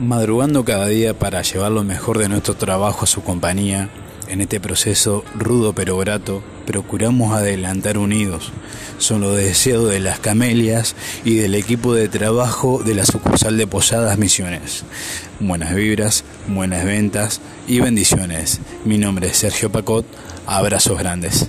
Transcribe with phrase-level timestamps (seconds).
[0.00, 3.90] madrugando cada día para llevar lo mejor de nuestro trabajo a su compañía,
[4.28, 8.52] en este proceso rudo pero grato, procuramos adelantar unidos.
[8.98, 10.94] Son los deseos de las camelias
[11.24, 14.84] y del equipo de trabajo de la sucursal de Posadas Misiones.
[15.40, 18.60] Buenas vibras, buenas ventas y bendiciones.
[18.84, 20.06] Mi nombre es Sergio Pacot.
[20.46, 21.48] Abrazos grandes.